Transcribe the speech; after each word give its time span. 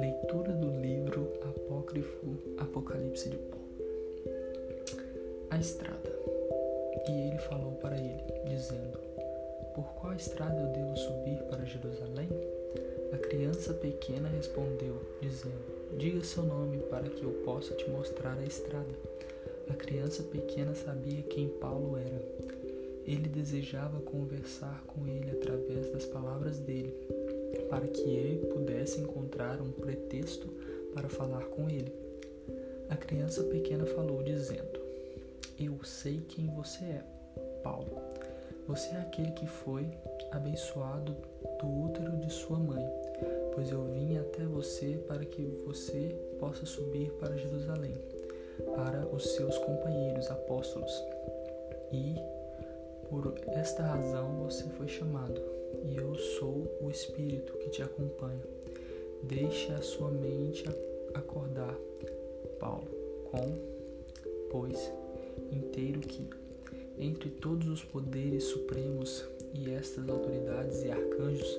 Leitura 0.00 0.52
do 0.54 0.70
livro 0.80 1.32
apócrifo 1.40 2.36
Apocalipse 2.58 3.28
de 3.28 3.36
Paulo. 3.36 3.64
A 5.50 5.58
estrada. 5.58 6.12
E 7.08 7.28
ele 7.28 7.38
falou 7.38 7.72
para 7.74 7.96
ele, 7.96 8.24
dizendo: 8.48 8.98
Por 9.72 9.84
qual 9.94 10.14
estrada 10.14 10.60
eu 10.60 10.66
devo 10.72 10.96
subir 10.96 11.40
para 11.44 11.64
Jerusalém? 11.64 12.28
A 13.12 13.18
criança 13.18 13.72
pequena 13.72 14.28
respondeu, 14.28 15.00
dizendo: 15.20 15.96
Diga 15.96 16.24
seu 16.24 16.42
nome 16.42 16.78
para 16.90 17.08
que 17.08 17.22
eu 17.22 17.30
possa 17.44 17.72
te 17.74 17.88
mostrar 17.88 18.36
a 18.36 18.44
estrada. 18.44 18.98
A 19.70 19.74
criança 19.74 20.24
pequena 20.24 20.74
sabia 20.74 21.22
quem 21.22 21.48
Paulo 21.48 21.96
era. 21.96 22.45
Ele 23.06 23.28
desejava 23.28 24.00
conversar 24.00 24.82
com 24.86 25.06
ele 25.06 25.30
através 25.30 25.90
das 25.92 26.04
palavras 26.06 26.58
dele, 26.58 26.92
para 27.70 27.86
que 27.86 28.02
ele 28.02 28.46
pudesse 28.46 29.00
encontrar 29.00 29.62
um 29.62 29.70
pretexto 29.70 30.48
para 30.92 31.08
falar 31.08 31.44
com 31.46 31.70
ele. 31.70 31.92
A 32.88 32.96
criança 32.96 33.44
pequena 33.44 33.86
falou, 33.86 34.22
dizendo: 34.22 34.80
Eu 35.58 35.82
sei 35.84 36.20
quem 36.28 36.46
você 36.48 36.84
é, 36.84 37.04
Paulo. 37.62 38.00
Você 38.66 38.90
é 38.90 38.98
aquele 38.98 39.30
que 39.30 39.46
foi 39.46 39.86
abençoado 40.32 41.16
do 41.60 41.84
útero 41.84 42.16
de 42.16 42.32
sua 42.32 42.58
mãe, 42.58 42.84
pois 43.54 43.70
eu 43.70 43.84
vim 43.92 44.18
até 44.18 44.44
você 44.44 44.98
para 45.06 45.24
que 45.24 45.42
você 45.64 46.16
possa 46.40 46.66
subir 46.66 47.12
para 47.12 47.36
Jerusalém, 47.36 47.94
para 48.74 49.06
os 49.14 49.34
seus 49.34 49.56
companheiros 49.58 50.28
apóstolos. 50.28 50.92
E 51.92 52.16
por 53.08 53.34
esta 53.48 53.82
razão 53.82 54.44
você 54.44 54.64
foi 54.70 54.88
chamado, 54.88 55.40
e 55.84 55.96
eu 55.96 56.14
sou 56.16 56.66
o 56.80 56.90
Espírito 56.90 57.52
que 57.58 57.70
te 57.70 57.82
acompanha. 57.82 58.42
Deixe 59.22 59.72
a 59.72 59.82
sua 59.82 60.10
mente 60.10 60.64
acordar, 61.14 61.74
Paulo, 62.58 62.88
com, 63.30 63.58
pois, 64.50 64.92
inteiro 65.50 66.00
que, 66.00 66.28
entre 66.98 67.30
todos 67.30 67.68
os 67.68 67.84
poderes 67.84 68.44
supremos 68.44 69.24
e 69.54 69.70
estas 69.70 70.08
autoridades 70.08 70.82
e 70.84 70.90
arcanjos 70.90 71.58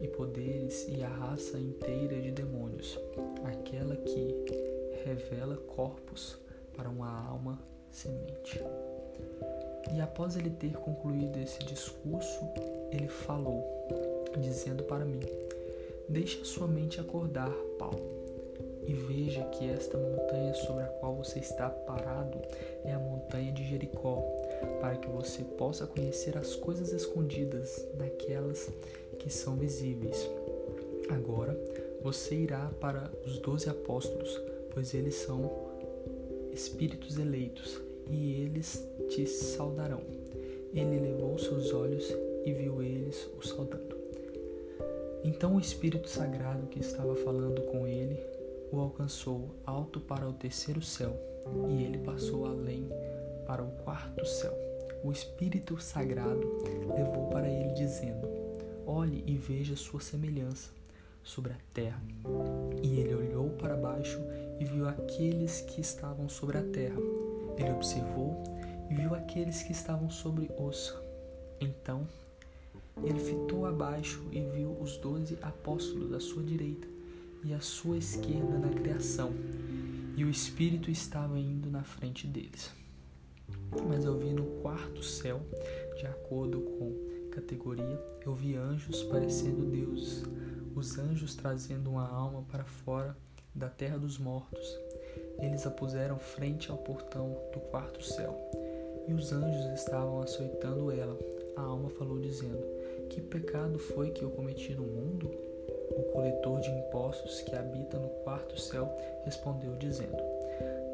e 0.00 0.08
poderes 0.08 0.86
e 0.88 1.02
a 1.02 1.08
raça 1.08 1.58
inteira 1.58 2.20
de 2.20 2.30
demônios, 2.30 2.98
aquela 3.44 3.96
que 3.96 4.34
revela 5.04 5.56
corpos 5.56 6.38
para 6.76 6.88
uma 6.88 7.28
alma 7.28 7.58
semente. 7.90 8.60
E 9.94 10.00
após 10.00 10.36
ele 10.36 10.50
ter 10.50 10.72
concluído 10.72 11.38
esse 11.38 11.58
discurso, 11.60 12.40
ele 12.90 13.08
falou, 13.08 13.64
dizendo 14.38 14.82
para 14.84 15.04
mim: 15.04 15.20
Deixe 16.08 16.40
a 16.40 16.44
sua 16.44 16.66
mente 16.66 17.00
acordar, 17.00 17.50
Paulo, 17.78 18.00
e 18.86 18.92
veja 18.92 19.42
que 19.44 19.68
esta 19.68 19.98
montanha 19.98 20.54
sobre 20.54 20.84
a 20.84 20.86
qual 20.86 21.16
você 21.16 21.38
está 21.38 21.68
parado 21.68 22.38
é 22.84 22.92
a 22.92 22.98
montanha 22.98 23.52
de 23.52 23.68
Jericó, 23.68 24.22
para 24.80 24.96
que 24.96 25.08
você 25.08 25.42
possa 25.42 25.86
conhecer 25.86 26.36
as 26.36 26.54
coisas 26.54 26.92
escondidas 26.92 27.84
naquelas 27.96 28.70
que 29.18 29.30
são 29.30 29.56
visíveis. 29.56 30.28
Agora 31.08 31.58
você 32.02 32.34
irá 32.36 32.70
para 32.80 33.10
os 33.24 33.38
doze 33.38 33.68
apóstolos, 33.68 34.40
pois 34.72 34.94
eles 34.94 35.16
são 35.16 35.50
espíritos 36.52 37.18
eleitos, 37.18 37.80
e 38.10 38.42
eles 38.42 38.86
te 39.08 39.26
saudarão. 39.26 40.02
Ele 40.72 41.00
levou 41.00 41.38
seus 41.38 41.72
olhos 41.72 42.14
e 42.44 42.52
viu 42.52 42.82
eles 42.82 43.28
o 43.38 43.46
saudando. 43.46 43.96
Então 45.24 45.56
o 45.56 45.60
Espírito 45.60 46.08
Sagrado 46.08 46.66
que 46.66 46.78
estava 46.78 47.14
falando 47.16 47.62
com 47.62 47.86
ele 47.86 48.18
o 48.72 48.78
alcançou 48.78 49.50
alto 49.64 50.00
para 50.00 50.28
o 50.28 50.32
terceiro 50.32 50.82
céu, 50.82 51.16
e 51.68 51.84
ele 51.84 51.98
passou 51.98 52.46
além 52.46 52.88
para 53.46 53.62
o 53.62 53.70
quarto 53.84 54.24
céu. 54.26 54.52
O 55.04 55.12
Espírito 55.12 55.80
Sagrado 55.80 56.46
levou 56.96 57.28
para 57.28 57.48
ele, 57.48 57.72
dizendo: 57.74 58.28
Olhe 58.86 59.22
e 59.26 59.36
veja 59.36 59.76
sua 59.76 60.00
semelhança 60.00 60.70
sobre 61.22 61.52
a 61.52 61.58
terra. 61.72 62.02
E 62.82 63.00
ele 63.00 63.14
olhou 63.14 63.50
para 63.50 63.76
baixo 63.76 64.20
e 64.58 64.64
viu 64.64 64.88
aqueles 64.88 65.60
que 65.60 65.80
estavam 65.80 66.28
sobre 66.28 66.58
a 66.58 66.62
terra. 66.62 67.00
Ele 67.56 67.72
observou 67.72 68.42
e 68.90 68.94
viu 68.94 69.14
aqueles 69.14 69.62
que 69.62 69.72
estavam 69.72 70.10
sobre 70.10 70.50
os. 70.58 70.94
Então 71.60 72.06
ele 73.04 73.20
fitou 73.20 73.66
abaixo 73.66 74.26
e 74.32 74.40
viu 74.40 74.70
os 74.80 74.96
doze 74.96 75.38
apóstolos 75.42 76.12
à 76.12 76.20
sua 76.20 76.42
direita 76.42 76.88
e 77.44 77.52
à 77.52 77.60
sua 77.60 77.98
esquerda 77.98 78.58
na 78.58 78.70
criação, 78.70 79.32
e 80.16 80.24
o 80.24 80.30
Espírito 80.30 80.90
estava 80.90 81.38
indo 81.38 81.70
na 81.70 81.84
frente 81.84 82.26
deles. 82.26 82.72
Mas 83.86 84.04
eu 84.04 84.18
vi 84.18 84.32
no 84.32 84.46
quarto 84.62 85.04
céu, 85.04 85.40
de 85.96 86.06
acordo 86.06 86.60
com 86.60 87.30
categoria, 87.30 88.02
eu 88.24 88.34
vi 88.34 88.56
anjos 88.56 89.02
parecendo 89.04 89.64
deuses, 89.66 90.24
os 90.74 90.98
anjos 90.98 91.36
trazendo 91.36 91.90
uma 91.90 92.08
alma 92.08 92.42
para 92.50 92.64
fora 92.64 93.16
da 93.54 93.68
terra 93.68 93.98
dos 93.98 94.18
mortos. 94.18 94.66
Eles 95.38 95.66
a 95.66 95.70
puseram 95.70 96.18
frente 96.18 96.70
ao 96.70 96.78
portão 96.78 97.36
do 97.52 97.60
quarto 97.60 98.02
céu, 98.02 98.34
e 99.06 99.12
os 99.12 99.32
anjos 99.32 99.66
estavam 99.74 100.20
açoitando 100.20 100.90
ela. 100.90 101.16
A 101.56 101.62
alma 101.62 101.88
falou, 101.90 102.18
dizendo: 102.18 102.62
Que 103.08 103.20
pecado 103.20 103.78
foi 103.78 104.10
que 104.10 104.22
eu 104.22 104.30
cometi 104.30 104.74
no 104.74 104.82
mundo? 104.82 105.30
O 105.90 106.02
coletor 106.12 106.60
de 106.60 106.70
impostos 106.70 107.40
que 107.42 107.54
habita 107.54 107.98
no 107.98 108.08
quarto 108.24 108.60
céu 108.60 108.90
respondeu, 109.24 109.74
dizendo: 109.76 110.22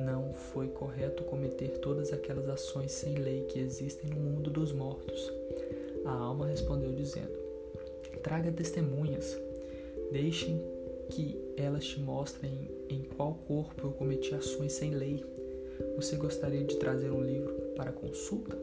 Não 0.00 0.32
foi 0.32 0.68
correto 0.68 1.24
cometer 1.24 1.78
todas 1.78 2.12
aquelas 2.12 2.48
ações 2.48 2.92
sem 2.92 3.14
lei 3.14 3.42
que 3.44 3.58
existem 3.58 4.10
no 4.10 4.20
mundo 4.20 4.50
dos 4.50 4.72
mortos. 4.72 5.32
A 6.04 6.12
alma 6.12 6.46
respondeu, 6.46 6.92
dizendo: 6.92 7.32
Traga 8.22 8.52
testemunhas, 8.52 9.36
deixem 10.10 10.60
que 11.12 11.36
elas 11.58 11.84
te 11.84 12.00
mostrem 12.00 12.70
em 12.88 13.02
qual 13.02 13.34
corpo 13.46 13.86
eu 13.86 13.92
cometi 13.92 14.34
ações 14.34 14.72
sem 14.72 14.90
lei. 14.92 15.22
Você 15.96 16.16
gostaria 16.16 16.64
de 16.64 16.76
trazer 16.76 17.10
um 17.10 17.22
livro 17.22 17.52
para 17.76 17.92
consulta? 17.92 18.56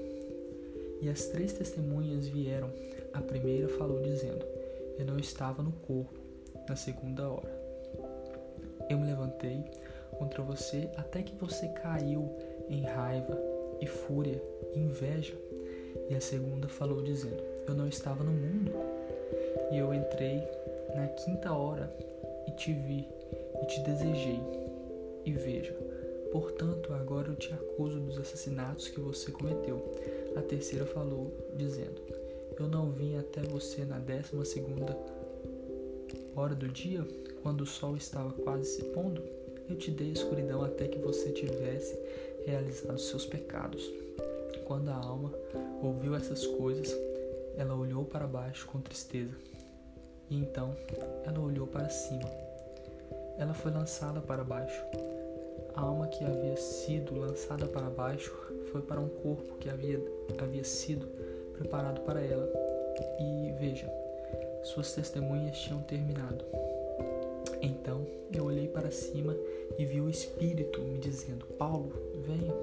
E 1.00 1.08
as 1.10 1.28
três 1.28 1.54
testemunhas 1.54 2.28
vieram. 2.28 2.72
A 3.14 3.22
primeira 3.22 3.70
falou, 3.70 4.02
dizendo: 4.02 4.44
Eu 4.98 5.06
não 5.06 5.20
estava 5.20 5.62
no 5.62 5.72
corpo 5.72 6.20
na 6.68 6.76
segunda 6.76 7.30
hora. 7.30 7.60
Eu 8.90 8.98
me 8.98 9.06
levantei 9.06 9.64
contra 10.18 10.42
você 10.42 10.90
até 10.98 11.22
que 11.22 11.36
você 11.36 11.68
caiu 11.68 12.36
em 12.68 12.82
raiva 12.82 13.40
e 13.80 13.86
fúria 13.86 14.42
e 14.74 14.80
inveja. 14.80 15.36
E 16.10 16.16
a 16.16 16.22
segunda 16.22 16.68
falou, 16.68 17.04
dizendo: 17.04 17.44
Eu 17.68 17.76
não 17.76 17.88
estava 17.88 18.24
no 18.24 18.32
mundo. 18.32 18.72
E 19.72 19.78
eu 19.78 19.94
entrei 19.94 20.44
na 20.96 21.08
quinta 21.10 21.54
hora 21.54 21.92
e 22.50 22.52
te 22.52 22.74
vi 22.74 23.08
e 23.62 23.66
te 23.68 23.80
desejei. 23.82 24.42
E 25.24 25.32
veja, 25.32 25.74
portanto, 26.32 26.94
agora 26.94 27.30
eu 27.30 27.36
te 27.36 27.54
acuso 27.54 28.00
dos 28.00 28.18
assassinatos 28.18 28.88
que 28.88 29.00
você 29.00 29.32
cometeu. 29.32 29.94
A 30.36 30.42
terceira 30.42 30.86
falou, 30.86 31.32
dizendo: 31.56 32.02
Eu 32.60 32.68
não 32.68 32.92
vim 32.92 33.18
até 33.18 33.42
você 33.42 33.86
na 33.86 34.00
décima 34.00 34.44
segunda 34.44 34.98
hora 36.36 36.56
do 36.56 36.68
dia, 36.68 37.06
quando 37.44 37.62
o 37.62 37.66
sol 37.66 37.96
estava 37.96 38.32
quase 38.32 38.66
se 38.66 38.84
pondo, 38.86 39.22
eu 39.70 39.76
te 39.76 39.92
dei 39.92 40.12
escuridão 40.12 40.64
até 40.64 40.88
que 40.88 40.98
você 40.98 41.32
tivesse 41.32 41.98
realizado 42.46 42.98
seus 43.00 43.26
pecados. 43.26 43.92
Quando 44.66 44.90
a 44.90 44.96
alma 44.96 45.34
ouviu 45.82 46.16
essas 46.16 46.46
coisas, 46.46 46.96
ela 47.58 47.76
olhou 47.76 48.06
para 48.06 48.26
baixo 48.26 48.68
com 48.68 48.80
tristeza. 48.80 49.49
E 50.30 50.36
então 50.36 50.76
ela 51.26 51.40
olhou 51.40 51.66
para 51.66 51.90
cima. 51.90 52.30
Ela 53.38 53.54
foi 53.54 53.72
lançada 53.72 54.22
para 54.22 54.44
baixo. 54.44 54.84
A 55.74 55.82
alma 55.82 56.08
que 56.08 56.24
havia 56.24 56.58
sido 56.58 57.18
lançada 57.18 57.66
para 57.66 57.90
baixo 57.90 58.36
foi 58.72 58.82
para 58.82 59.00
um 59.00 59.08
corpo 59.08 59.56
que 59.58 59.70
havia, 59.70 60.00
havia 60.38 60.64
sido 60.64 61.08
preparado 61.58 62.02
para 62.02 62.22
ela. 62.22 62.48
E 63.20 63.54
veja, 63.60 63.92
suas 64.64 64.94
testemunhas 64.94 65.58
tinham 65.58 65.82
terminado. 65.82 66.44
Então 67.62 68.06
eu 68.34 68.46
olhei 68.46 68.68
para 68.68 68.92
cima 68.92 69.36
e 69.78 69.86
vi 69.86 70.02
o 70.02 70.10
Espírito 70.10 70.82
me 70.82 70.98
dizendo: 70.98 71.46
Paulo, 71.58 71.92
venha, 72.26 72.54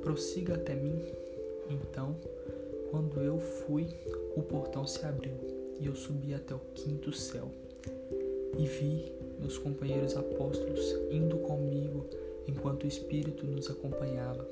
prossiga 0.00 0.54
até 0.54 0.74
mim. 0.74 1.04
Então, 1.68 2.14
quando 2.90 3.20
eu 3.20 3.38
fui, 3.38 3.88
o 4.36 4.42
portão 4.42 4.86
se 4.86 5.04
abriu 5.04 5.53
e 5.84 5.86
eu 5.86 5.94
subi 5.94 6.32
até 6.32 6.54
o 6.54 6.58
quinto 6.74 7.12
céu. 7.12 7.50
E 8.56 8.66
vi 8.66 9.12
meus 9.38 9.58
companheiros 9.58 10.16
apóstolos 10.16 10.82
indo 11.10 11.36
comigo 11.38 12.06
enquanto 12.48 12.84
o 12.84 12.88
Espírito 12.88 13.46
nos 13.46 13.68
acompanhava. 13.68 14.48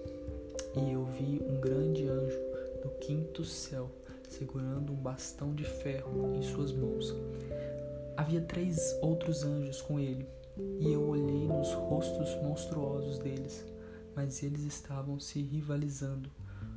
E 0.76 0.92
eu 0.92 1.04
vi 1.06 1.40
um 1.42 1.58
grande 1.58 2.06
anjo 2.06 2.38
do 2.82 2.90
quinto 3.00 3.44
céu 3.44 3.90
segurando 4.28 4.92
um 4.92 4.96
bastão 4.96 5.54
de 5.54 5.64
ferro 5.64 6.34
em 6.34 6.42
suas 6.42 6.70
mãos. 6.72 7.14
Havia 8.16 8.42
três 8.42 8.78
outros 9.00 9.42
anjos 9.42 9.80
com 9.80 9.98
ele, 9.98 10.26
e 10.80 10.92
eu 10.92 11.02
olhei 11.02 11.46
nos 11.46 11.72
rostos 11.72 12.34
monstruosos 12.42 13.18
deles, 13.18 13.64
mas 14.14 14.42
eles 14.42 14.64
estavam 14.64 15.18
se 15.18 15.40
rivalizando, 15.40 16.30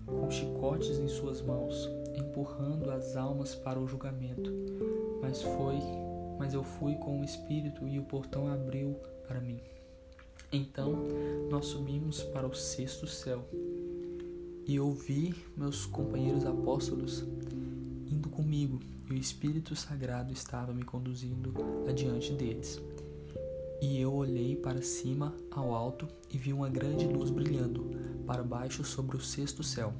com 0.05 0.29
chicotes 0.29 0.97
em 0.97 1.07
suas 1.07 1.41
mãos, 1.41 1.89
empurrando 2.15 2.91
as 2.91 3.15
almas 3.15 3.55
para 3.55 3.79
o 3.79 3.87
julgamento. 3.87 4.51
Mas 5.21 5.41
foi, 5.41 5.79
mas 6.37 6.53
eu 6.53 6.63
fui 6.63 6.95
com 6.95 7.21
o 7.21 7.23
espírito 7.23 7.87
e 7.87 7.99
o 7.99 8.03
portão 8.03 8.47
abriu 8.47 8.95
para 9.27 9.39
mim. 9.39 9.59
Então 10.51 10.93
nós 11.49 11.65
subimos 11.65 12.23
para 12.23 12.47
o 12.47 12.53
sexto 12.53 13.07
céu 13.07 13.43
e 14.67 14.79
ouvi 14.79 15.35
meus 15.55 15.85
companheiros 15.85 16.45
apóstolos 16.45 17.23
indo 18.07 18.29
comigo, 18.29 18.79
e 19.09 19.13
o 19.13 19.17
Espírito 19.17 19.75
Sagrado 19.75 20.33
estava 20.33 20.73
me 20.73 20.83
conduzindo 20.83 21.53
adiante 21.87 22.33
deles. 22.33 22.81
E 23.81 23.99
eu 23.99 24.13
olhei 24.13 24.55
para 24.55 24.81
cima, 24.81 25.35
ao 25.51 25.73
alto, 25.73 26.07
e 26.33 26.37
vi 26.37 26.51
uma 26.51 26.69
grande 26.69 27.05
luz 27.05 27.29
brilhando 27.29 27.91
para 28.25 28.43
baixo 28.43 28.83
sobre 28.83 29.15
o 29.15 29.21
sexto 29.21 29.63
céu. 29.63 29.93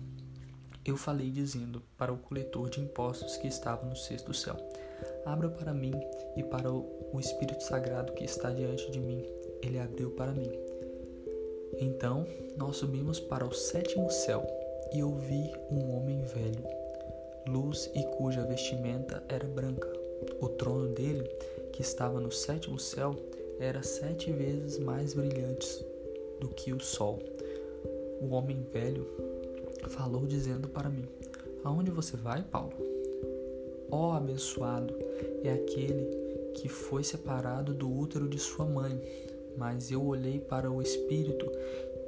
Eu 0.83 0.97
falei 0.97 1.31
dizendo 1.31 1.81
para 1.97 2.13
o 2.13 2.17
coletor 2.17 2.69
de 2.69 2.79
impostos 2.79 3.37
que 3.37 3.47
estava 3.47 3.85
no 3.85 3.95
sexto 3.95 4.33
céu: 4.33 4.55
Abra 5.25 5.49
para 5.49 5.73
mim 5.73 5.93
e 6.35 6.43
para 6.43 6.71
o 6.71 7.19
Espírito 7.19 7.63
Sagrado 7.63 8.13
que 8.13 8.23
está 8.23 8.51
diante 8.51 8.91
de 8.91 8.99
mim 8.99 9.23
ele 9.61 9.79
abriu 9.79 10.11
para 10.11 10.31
mim. 10.31 10.51
Então 11.79 12.25
nós 12.57 12.77
subimos 12.77 13.19
para 13.19 13.45
o 13.45 13.53
sétimo 13.53 14.09
céu 14.09 14.45
e 14.93 14.99
eu 14.99 15.15
vi 15.15 15.51
um 15.71 15.95
homem 15.95 16.21
velho, 16.23 16.63
luz 17.47 17.89
e 17.93 18.03
cuja 18.17 18.45
vestimenta 18.45 19.23
era 19.27 19.47
branca. 19.47 19.91
O 20.39 20.47
trono 20.49 20.87
dele, 20.89 21.23
que 21.73 21.81
estava 21.81 22.19
no 22.19 22.31
sétimo 22.31 22.79
céu, 22.79 23.15
era 23.59 23.83
sete 23.83 24.31
vezes 24.31 24.79
mais 24.79 25.13
brilhante 25.13 25.85
do 26.39 26.49
que 26.49 26.71
o 26.71 26.79
sol. 26.79 27.19
O 28.25 28.33
homem 28.33 28.65
velho 28.73 29.07
falou 29.89 30.25
dizendo 30.25 30.67
para 30.67 30.89
mim: 30.89 31.05
Aonde 31.63 31.91
você 31.91 32.17
vai, 32.17 32.41
Paulo? 32.41 32.73
Ó 33.91 34.09
oh, 34.09 34.13
abençoado 34.13 34.93
é 35.43 35.51
aquele 35.51 36.51
que 36.55 36.67
foi 36.67 37.03
separado 37.03 37.73
do 37.73 37.91
útero 37.91 38.27
de 38.27 38.39
sua 38.39 38.65
mãe 38.65 38.99
mas 39.57 39.91
eu 39.91 40.05
olhei 40.05 40.39
para 40.39 40.69
o 40.69 40.81
espírito 40.81 41.49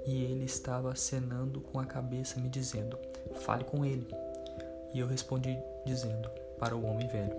e 0.06 0.24
ele 0.24 0.46
estava 0.46 0.92
acenando 0.92 1.62
com 1.62 1.80
a 1.80 1.86
cabeça, 1.86 2.40
me 2.40 2.50
dizendo: 2.50 2.98
Fale 3.36 3.63
com 3.63 3.86
ele. 3.86 4.08
E 4.94 5.00
eu 5.00 5.08
respondi, 5.08 5.58
dizendo 5.86 6.30
para 6.60 6.75
o 6.75 6.86
homem 6.86 7.08
velho: 7.08 7.36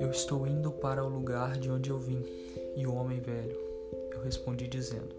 Eu 0.00 0.10
estou 0.10 0.46
indo 0.46 0.70
para 0.70 1.04
o 1.04 1.08
lugar 1.08 1.58
de 1.58 1.70
onde 1.70 1.90
eu 1.90 1.98
vim. 1.98 2.22
E 2.76 2.86
o 2.86 2.94
homem 2.94 3.20
velho, 3.20 3.56
eu 4.12 4.22
respondi, 4.22 4.66
dizendo: 4.66 5.14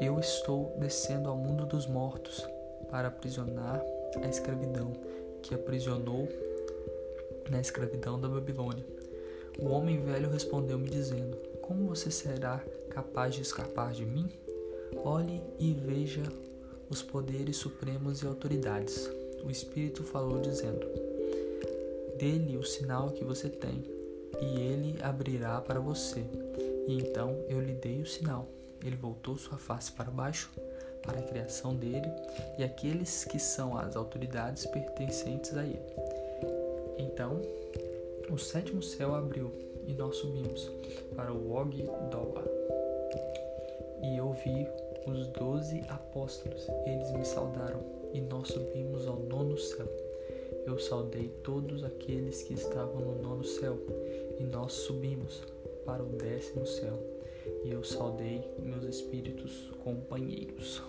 Eu 0.00 0.18
estou 0.18 0.74
descendo 0.78 1.28
ao 1.28 1.36
mundo 1.36 1.66
dos 1.66 1.86
mortos 1.86 2.46
para 2.90 3.08
aprisionar 3.08 3.82
a 4.22 4.28
escravidão 4.28 4.92
que 5.42 5.54
aprisionou 5.54 6.28
na 7.50 7.60
escravidão 7.60 8.20
da 8.20 8.28
Babilônia. 8.28 8.84
O 9.58 9.66
homem 9.66 10.00
velho 10.00 10.30
respondeu-me, 10.30 10.88
dizendo: 10.88 11.36
como 11.70 11.86
você 11.86 12.10
será 12.10 12.60
capaz 12.88 13.32
de 13.32 13.42
escapar 13.42 13.92
de 13.92 14.04
mim? 14.04 14.28
Olhe 15.04 15.40
e 15.56 15.72
veja 15.72 16.24
os 16.88 17.00
poderes 17.00 17.58
supremos 17.58 18.22
e 18.22 18.26
autoridades. 18.26 19.08
O 19.44 19.48
Espírito 19.48 20.02
falou, 20.02 20.40
dizendo: 20.40 20.84
Dê-lhe 22.18 22.56
o 22.56 22.64
sinal 22.64 23.10
que 23.10 23.22
você 23.22 23.48
tem, 23.48 23.84
e 24.42 24.60
ele 24.60 24.98
abrirá 25.00 25.60
para 25.60 25.78
você. 25.78 26.24
E 26.88 26.98
então 26.98 27.36
eu 27.48 27.60
lhe 27.60 27.74
dei 27.74 28.02
o 28.02 28.06
sinal. 28.06 28.48
Ele 28.84 28.96
voltou 28.96 29.36
sua 29.36 29.58
face 29.58 29.92
para 29.92 30.10
baixo, 30.10 30.50
para 31.02 31.18
a 31.18 31.22
criação 31.22 31.74
dele, 31.74 32.10
e 32.58 32.64
aqueles 32.64 33.24
que 33.24 33.38
são 33.38 33.76
as 33.76 33.96
autoridades 33.96 34.66
pertencentes 34.66 35.56
a 35.56 35.64
ele. 35.64 35.82
Então 36.98 37.40
o 38.30 38.38
sétimo 38.38 38.82
céu 38.82 39.14
abriu 39.14 39.52
e 39.86 39.92
nós 39.92 40.16
subimos 40.16 40.70
para 41.16 41.32
o 41.32 41.52
Og 41.52 41.82
Doa. 42.10 42.44
E 44.02 44.16
eu 44.16 44.32
vi 44.32 44.66
os 45.06 45.26
doze 45.28 45.82
apóstolos, 45.88 46.66
eles 46.86 47.10
me 47.12 47.24
saudaram, 47.24 47.80
e 48.12 48.20
nós 48.20 48.48
subimos 48.48 49.06
ao 49.06 49.16
nono 49.16 49.58
céu. 49.58 49.86
Eu 50.66 50.78
saudei 50.78 51.28
todos 51.42 51.82
aqueles 51.82 52.42
que 52.42 52.54
estavam 52.54 53.00
no 53.00 53.22
nono 53.22 53.44
céu, 53.44 53.78
e 54.38 54.44
nós 54.44 54.72
subimos 54.72 55.42
para 55.84 56.02
o 56.02 56.06
décimo 56.06 56.66
céu. 56.66 57.19
E 57.64 57.70
eu 57.70 57.82
saudei 57.84 58.42
meus 58.58 58.84
espíritos 58.84 59.70
companheiros. 59.82 60.82